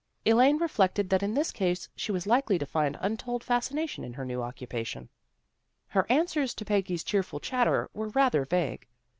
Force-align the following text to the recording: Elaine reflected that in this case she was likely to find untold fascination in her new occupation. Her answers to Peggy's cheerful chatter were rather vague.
Elaine 0.25 0.57
reflected 0.57 1.11
that 1.11 1.21
in 1.21 1.35
this 1.35 1.51
case 1.51 1.87
she 1.95 2.11
was 2.11 2.25
likely 2.25 2.57
to 2.57 2.65
find 2.65 2.97
untold 3.01 3.43
fascination 3.43 4.03
in 4.03 4.13
her 4.13 4.25
new 4.25 4.41
occupation. 4.41 5.09
Her 5.89 6.07
answers 6.11 6.55
to 6.55 6.65
Peggy's 6.65 7.03
cheerful 7.03 7.39
chatter 7.39 7.87
were 7.93 8.07
rather 8.09 8.43
vague. 8.43 8.87